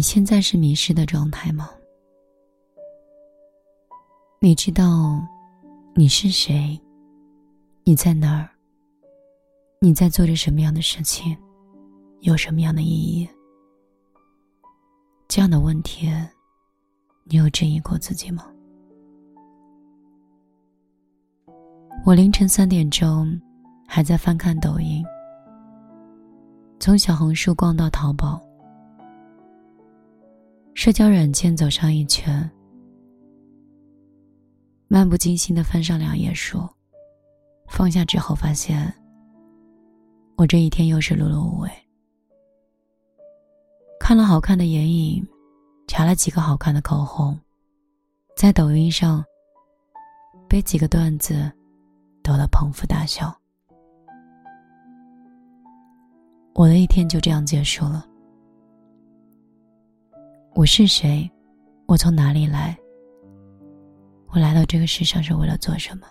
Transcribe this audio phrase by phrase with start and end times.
[0.00, 1.68] 你现在是迷失的状态吗？
[4.40, 5.22] 你知道
[5.94, 6.80] 你是谁？
[7.84, 8.48] 你在哪儿？
[9.78, 11.36] 你在做着什么样的事情？
[12.20, 13.28] 有什么样的意义？
[15.28, 16.10] 这样的问题，
[17.24, 18.50] 你有质疑过自己吗？
[22.06, 23.38] 我凌晨三点钟
[23.86, 25.04] 还在翻看抖音，
[26.78, 28.40] 从小红书逛到淘宝，
[30.74, 32.50] 社交软件走上一圈，
[34.88, 36.66] 漫不经心的翻上两页书，
[37.68, 38.92] 放下之后发现，
[40.36, 41.70] 我这一天又是碌碌无为。
[43.98, 45.26] 看了好看的眼影，
[45.86, 47.38] 查了几个好看的口红，
[48.36, 49.24] 在抖音上
[50.48, 51.50] 被几个段子。
[52.22, 53.34] 逗得捧腹大笑，
[56.54, 58.06] 我的一天就这样结束了。
[60.52, 61.30] 我是谁？
[61.86, 62.76] 我从哪里来？
[64.28, 66.06] 我来到这个世上是为了做什么？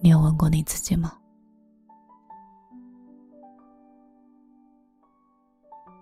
[0.00, 1.12] 你有问过你自己吗？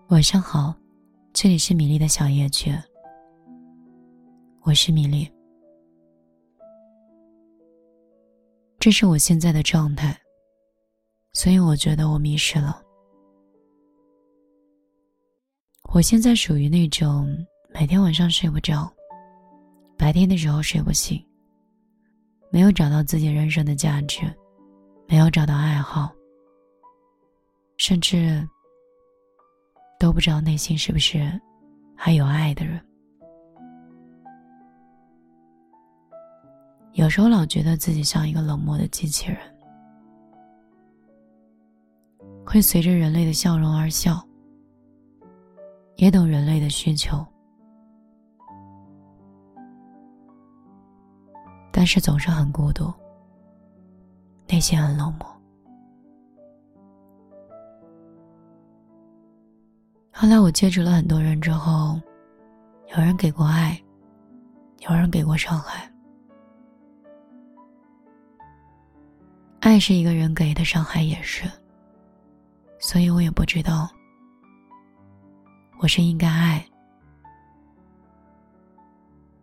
[0.09, 0.75] 晚上好，
[1.33, 2.71] 这里是米粒的小夜曲，
[4.61, 5.27] 我是米粒。
[8.79, 10.15] 这是我现在的状态，
[11.33, 12.82] 所以我觉得我迷失了。
[15.93, 17.29] 我现在属于那种
[17.75, 18.91] 每天晚上睡不着，
[19.99, 21.23] 白天的时候睡不醒，
[22.51, 24.23] 没有找到自己人生的价值，
[25.07, 26.11] 没有找到爱好，
[27.77, 28.43] 甚至
[30.01, 31.39] 都不知道内心是不是
[31.95, 32.83] 还有爱的人。
[36.95, 39.39] 有时候老觉得自己像一个冷漠的机器人，
[42.47, 44.27] 会随着人类的笑容而笑，
[46.03, 47.25] 也懂人类的需求，
[51.71, 52.93] 但是总是很孤独，
[54.49, 55.41] 内心很冷漠。
[60.11, 62.01] 后来我接触了很多人之后，
[62.97, 63.81] 有人给过爱，
[64.81, 65.89] 有人给过伤害。
[69.61, 71.49] 爱是一个人给的，伤害也是。
[72.81, 73.89] 所以我也不知道，
[75.83, 76.65] 我是应该爱，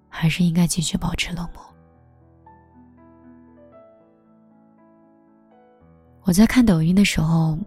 [0.08, 1.62] 还是应该继续保持冷漠。
[6.22, 7.58] 我在看抖音的时候，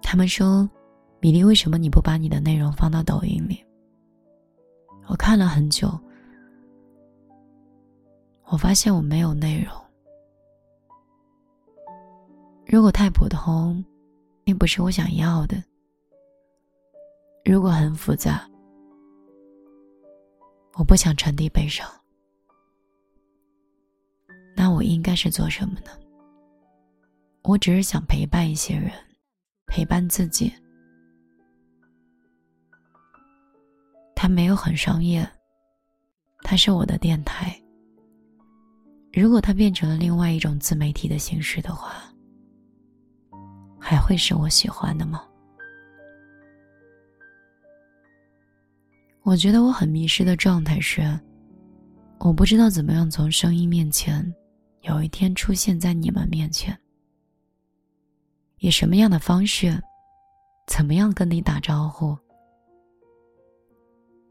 [0.00, 0.70] 他们说
[1.18, 3.60] ：“米粒，为什么你不把你的内容放到抖音里？”
[5.08, 5.90] 我看了很久，
[8.44, 9.74] 我发现我没有内容。
[12.64, 13.84] 如果太普通，
[14.44, 15.56] 并不是我想要的；
[17.44, 18.48] 如果很复杂，
[20.74, 21.88] 我不想传递悲伤，
[24.54, 25.90] 那我应该是做什么呢？
[27.42, 28.92] 我只是想陪伴一些人，
[29.66, 30.52] 陪伴自己。
[34.14, 35.26] 它没有很商业，
[36.42, 37.58] 它是我的电台。
[39.12, 42.04] 如果它变成了另外一种自媒体的形式的话，
[43.80, 45.26] 还会是我喜欢的吗？
[49.22, 51.02] 我觉得我很迷失的状态是，
[52.18, 54.34] 我不知道怎么样从声音面前，
[54.82, 56.76] 有一天出现在你们面前，
[58.58, 59.80] 以什么样的方式，
[60.66, 62.16] 怎么样跟你打招呼？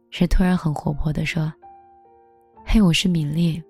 [0.10, 1.54] 是突然很活泼的说
[2.66, 3.62] ：“嘿，我是米粒，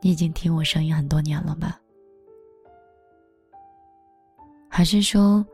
[0.00, 1.80] 你已经听我声音很多年了吧？”
[4.68, 5.46] 还是说，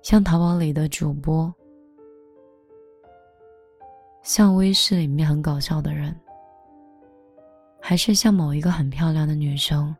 [0.00, 1.52] 像淘宝里的主播，
[4.22, 6.14] 像微视里面很搞笑的人，
[7.80, 9.94] 还是像某一个很漂亮的女生，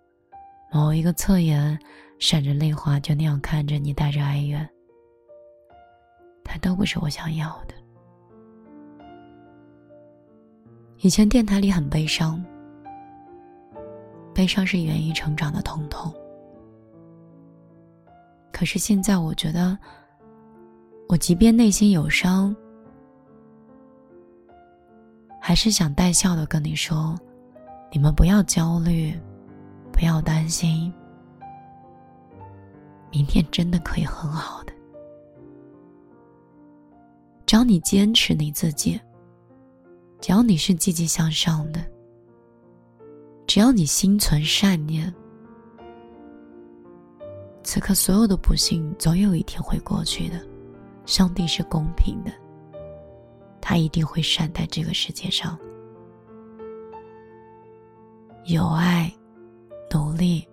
[0.72, 1.76] 某一个侧颜
[2.20, 4.66] 闪着泪花，就那样看着你，带着哀怨，
[6.44, 7.74] 它都不是我想要的。
[10.98, 12.42] 以前电台里很悲伤，
[14.32, 16.14] 悲伤是源于成长的疼痛。
[18.52, 19.76] 可是现在，我觉得，
[21.08, 22.54] 我即便内心有伤，
[25.44, 27.18] 还是想带笑的跟你说：
[27.90, 29.12] 你们不要焦虑，
[29.90, 30.94] 不要担心，
[33.10, 34.72] 明天真的可以很好的。
[37.44, 38.98] 只要你坚持你自己，
[40.20, 41.84] 只要你是积极向上的，
[43.44, 45.12] 只要你心存善念。
[47.64, 50.40] 此刻所有的不幸，总有一天会过去的。
[51.04, 52.30] 上帝是公平的，
[53.62, 55.56] 他一定会善待这个世界上
[58.46, 59.10] 有爱、
[59.90, 60.46] 努力、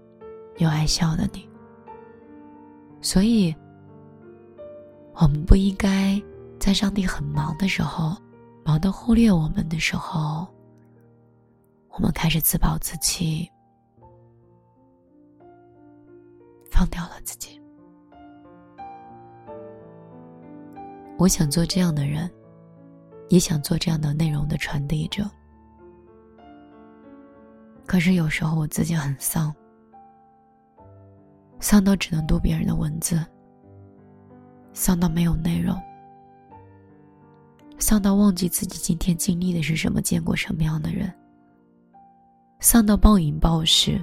[0.59, 1.49] 有爱笑的你。
[3.01, 3.53] 所以，
[5.15, 6.21] 我们不应该
[6.59, 8.15] 在上帝很忙的时候，
[8.63, 10.47] 忙得忽略我们的时候，
[11.89, 13.49] 我们开始自暴自弃，
[16.69, 17.59] 放掉了自己。
[21.17, 22.29] 我想做这样的人，
[23.29, 25.29] 也想做这样的内容的传递者。
[27.85, 29.51] 可是有时候我自己很丧，
[31.59, 33.25] 丧到只能读别人的文字，
[34.73, 35.75] 丧到没有内容，
[37.79, 41.11] 丧到忘记自己今天经历的是什么，见过什么样的人，
[42.59, 43.99] 丧到暴饮暴食，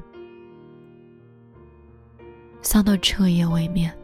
[2.60, 3.96] 丧到彻夜未眠。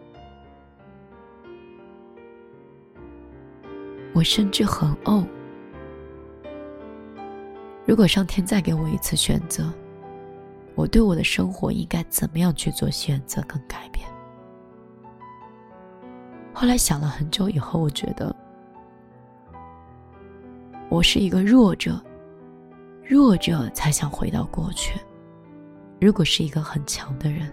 [4.13, 5.27] 我甚至很呕。
[7.85, 9.73] 如果上天再给我一次选择，
[10.75, 14.07] 我对我的生活应该怎么样去做选择跟改变？
[16.55, 18.35] 后来想了很久以后，我觉得
[20.89, 22.01] 我是一个弱者，
[23.03, 25.01] 弱者才想回到过去。
[26.01, 27.53] 如果是一个很强的人，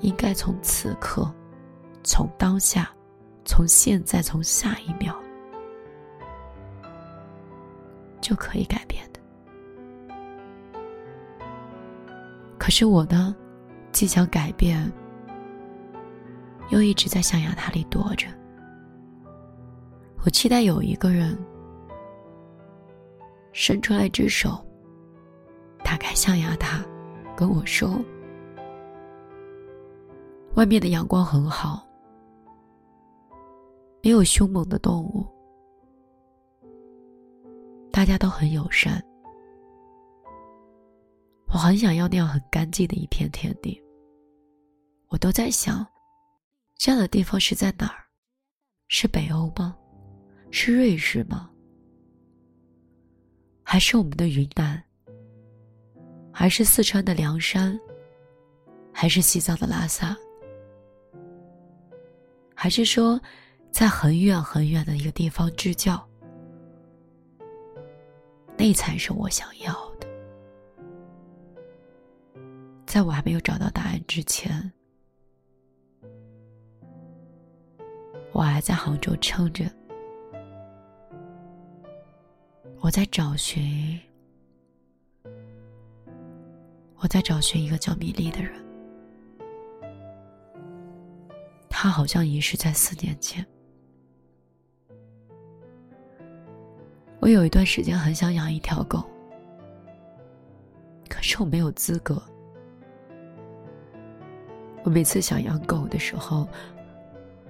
[0.00, 1.30] 应该从此刻，
[2.02, 2.90] 从当下。
[3.46, 5.14] 从现在，从下一秒，
[8.20, 9.20] 就可以改变的。
[12.58, 13.34] 可是我呢，
[13.92, 14.92] 既想改变，
[16.70, 18.26] 又一直在象牙塔里躲着。
[20.24, 21.38] 我期待有一个人
[23.52, 24.60] 伸出来一只手，
[25.84, 26.84] 打开象牙塔，
[27.36, 27.96] 跟我说
[30.56, 31.85] ：“外面的阳光很好。”
[34.06, 35.26] 没有凶猛的动物，
[37.90, 39.04] 大家都很友善。
[41.48, 43.82] 我很想要那样很干净的一片天地。
[45.08, 45.84] 我都在想，
[46.76, 48.06] 这样的地方是在哪儿？
[48.86, 49.76] 是北欧吗？
[50.52, 51.50] 是瑞士吗？
[53.64, 54.80] 还是我们的云南？
[56.32, 57.76] 还是四川的凉山？
[58.92, 60.16] 还是西藏的拉萨？
[62.54, 63.20] 还是说？
[63.78, 66.02] 在很远很远的一个地方支教，
[68.56, 70.08] 那才是我想要的。
[72.86, 74.72] 在我还没有找到答案之前，
[78.32, 79.66] 我还在杭州撑着。
[82.80, 84.00] 我在找寻，
[86.96, 88.54] 我在找寻一个叫米粒的人。
[91.68, 93.46] 他好像遗失在四年前。
[97.26, 99.02] 我有一段时间很想养一条狗，
[101.08, 102.22] 可是我没有资格。
[104.84, 106.46] 我每次想养狗的时候，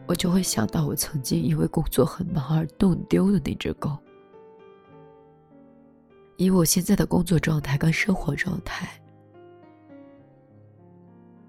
[0.06, 3.94] 我就会想到我曾经因为工作很忙而弄丢的那只狗。
[6.38, 8.88] 以我现在的工作状态跟生活状态，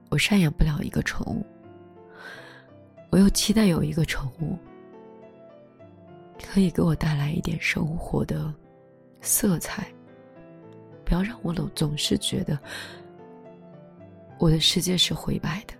[0.09, 1.45] 我赡养不了一个宠物。
[3.09, 4.57] 我又期待有一个宠物。
[6.49, 8.51] 可以给我带来一点生活的
[9.21, 9.85] 色彩，
[11.05, 12.57] 不要让我总总是觉得
[14.39, 15.73] 我的世界是灰白的。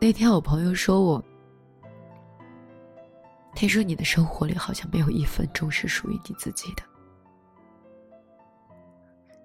[0.00, 1.22] 那天我朋友说我，
[3.54, 6.82] 他说你的生活里好像没有一分钟是属于你自己的。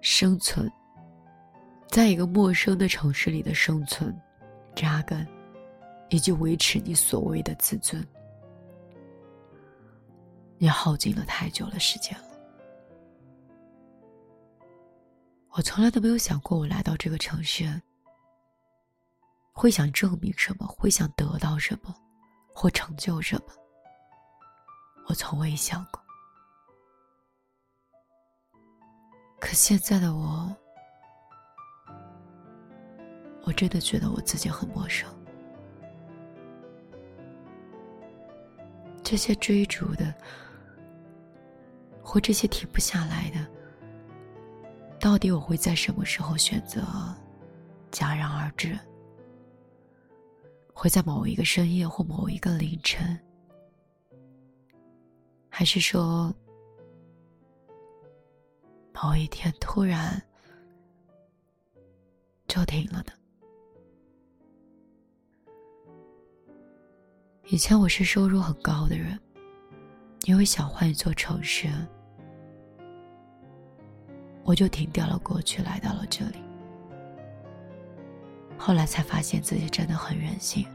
[0.00, 0.70] 生存，
[1.88, 4.16] 在一个陌生的城市里的生存，
[4.74, 5.26] 扎根。
[6.10, 8.06] 以及维持你所谓的自尊，
[10.56, 12.24] 你耗尽了太久的时间了。
[15.50, 17.80] 我从来都没有想过，我来到这个城市
[19.52, 21.94] 会想证明什么，会想得到什么，
[22.54, 23.52] 或成就什么。
[25.06, 26.00] 我从未想过。
[29.40, 30.54] 可现在的我，
[33.42, 35.08] 我真的觉得我自己很陌生。
[39.10, 40.14] 这些追逐的，
[42.02, 43.38] 或这些停不下来的，
[45.00, 46.82] 到底我会在什么时候选择
[47.90, 48.78] 戛然而止？
[50.74, 53.18] 会在某一个深夜或某一个凌晨，
[55.48, 56.30] 还是说
[58.92, 60.22] 某一天突然
[62.46, 63.12] 就停了呢？
[67.50, 69.18] 以前我是收入很高的人，
[70.24, 71.66] 因为想换一座城市，
[74.44, 76.44] 我就停掉了过去，来到了这里。
[78.58, 80.66] 后来才发现自己真的很任性。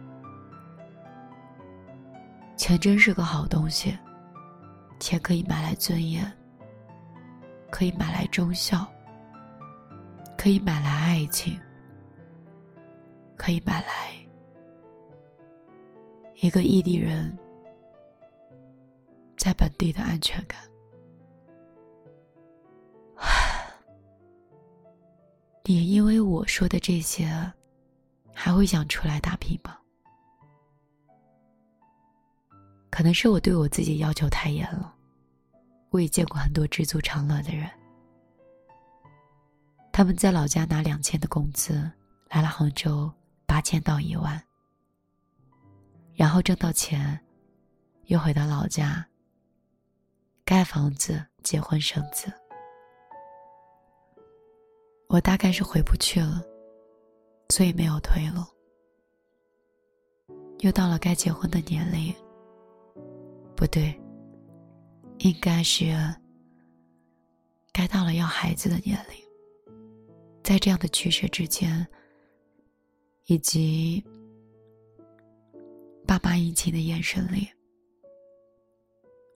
[2.57, 3.95] 钱真是个好东西，
[4.99, 6.25] 钱可以买来尊严，
[7.69, 8.83] 可以买来忠孝，
[10.35, 11.55] 可以买来爱情，
[13.37, 14.22] 可以买来。
[16.43, 17.33] 一个异地人
[19.37, 20.59] 在本地的安全感，
[25.63, 27.29] 你因为我说的这些，
[28.33, 29.77] 还会想出来打拼吗？
[32.89, 34.93] 可能是我对我自己要求太严了。
[35.91, 37.69] 我也见过很多知足常乐的人，
[39.93, 41.89] 他们在老家拿两千的工资，
[42.31, 43.09] 来了杭州
[43.45, 44.43] 八千到一万。
[46.15, 47.19] 然后挣到钱，
[48.05, 49.05] 又回到老家。
[50.45, 52.31] 盖房子、结婚、生子。
[55.07, 56.43] 我大概是回不去了，
[57.49, 58.43] 所以没有退路。
[60.59, 62.13] 又到了该结婚的年龄，
[63.55, 63.97] 不对，
[65.19, 65.85] 应该是
[67.71, 69.17] 该到了要孩子的年龄。
[70.43, 71.87] 在这样的取舍之间，
[73.25, 74.05] 以及。
[76.19, 77.49] 爸妈殷勤的眼神里，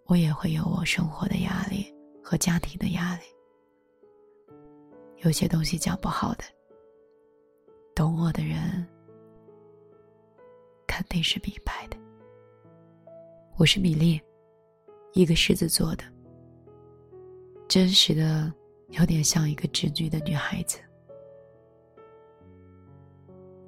[0.06, 1.92] 我也会有我生活的压力
[2.24, 3.24] 和家庭的压力。
[5.24, 6.44] 有些东西讲不好的，
[7.96, 8.88] 懂我的人
[10.86, 11.98] 肯定是明白的。
[13.58, 14.22] 我是米粒，
[15.14, 16.04] 一个狮子座的，
[17.68, 18.54] 真实的
[18.90, 20.78] 有点像一个直女的女孩子，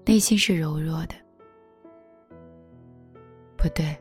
[0.05, 1.15] 内心是柔弱的。
[3.61, 3.93] 不对，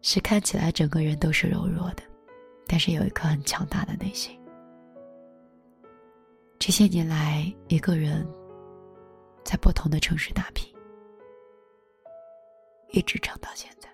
[0.00, 2.04] 是看起来整个人都是柔弱的，
[2.68, 4.38] 但是有一颗很强大的内心。
[6.56, 8.24] 这些年来，一个人
[9.44, 10.72] 在不同的城市打拼，
[12.92, 13.88] 一直撑到现在，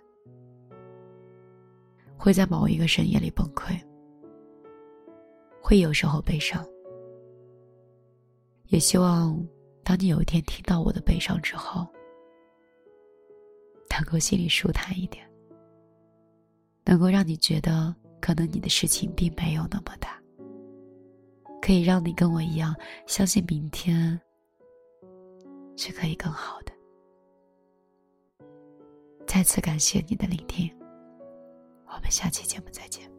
[2.18, 3.80] 会在某一个深夜里崩溃，
[5.62, 6.62] 会有时候悲伤，
[8.66, 9.42] 也希望
[9.82, 11.86] 当你有一天听到我的悲伤之后。
[13.98, 15.24] 能够心里舒坦一点，
[16.84, 20.20] 能够让你觉得可能你的事情并没有那么大，
[21.62, 22.74] 可以让你跟我一样
[23.06, 24.20] 相信明天
[25.76, 26.72] 是可以更好的。
[29.26, 30.70] 再次感谢你的聆听，
[31.86, 33.13] 我们下期节目再见。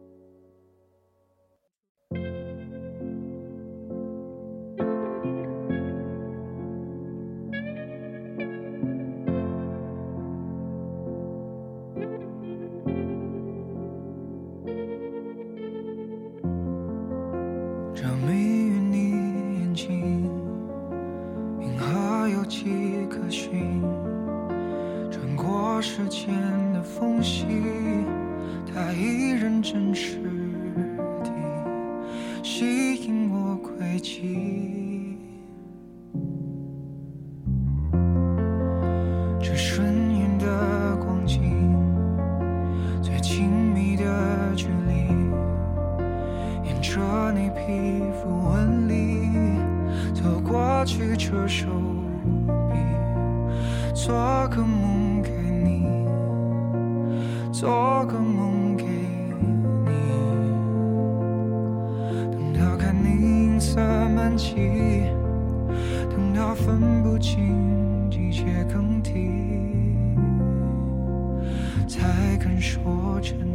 [48.26, 49.30] 皱纹里，
[50.12, 51.68] 走过去折手
[52.72, 52.76] 臂，
[53.94, 54.12] 做
[54.48, 55.30] 个梦给
[55.62, 55.86] 你，
[57.52, 59.92] 做个梦给你。
[62.32, 63.10] 等到看你
[63.44, 65.04] 银色满际，
[66.10, 69.30] 等到分不清季节更替，
[71.86, 73.45] 才肯说真。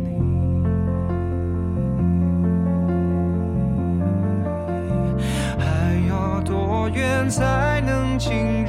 [6.93, 8.61] 远才能进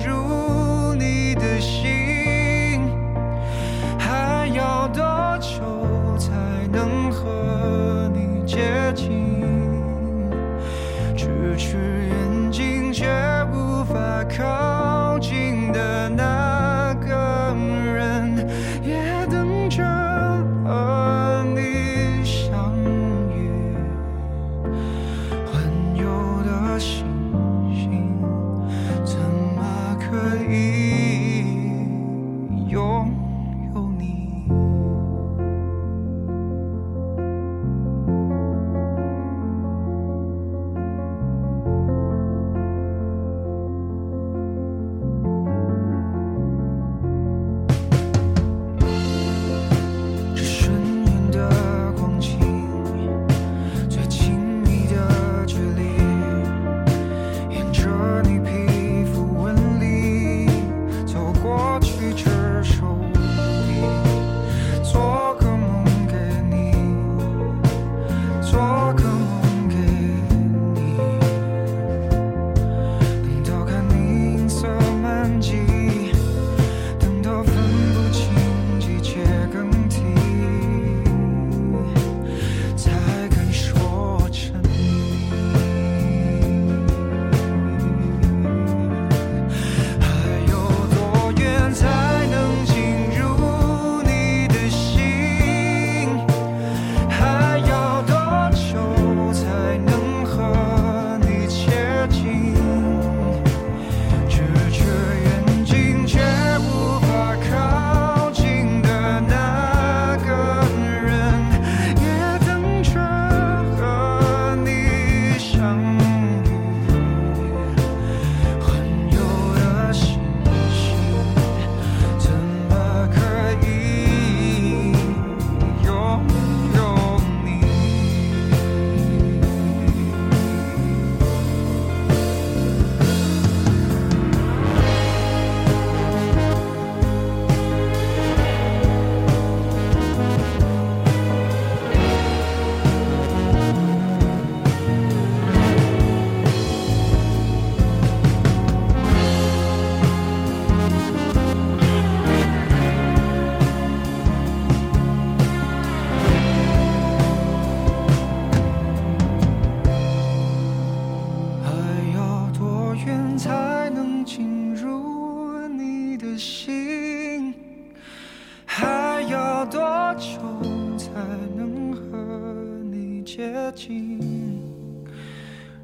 [173.34, 174.20] 接近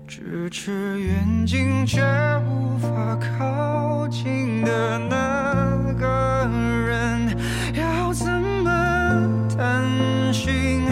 [0.07, 2.03] 咫尺远近却
[2.47, 6.47] 无法靠近的那个
[6.87, 7.35] 人。
[7.73, 9.83] 要怎么探
[10.31, 10.88] 寻